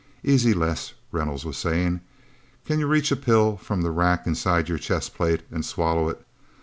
"Easy, 0.23 0.51
Les," 0.55 0.95
Reynolds 1.11 1.45
was 1.45 1.57
saying. 1.59 2.01
"Can 2.65 2.79
you 2.79 2.87
reach 2.87 3.11
a 3.11 3.15
pill 3.15 3.55
from 3.55 3.83
the 3.83 3.91
rack 3.91 4.25
inside 4.25 4.67
your 4.67 4.79
chest 4.79 5.13
plate, 5.13 5.43
and 5.51 5.63
swallow 5.63 6.09
it? 6.09 6.25